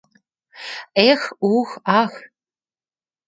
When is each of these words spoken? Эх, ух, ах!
Эх, 1.09 1.21
ух, 1.57 1.69
ах! 2.01 2.15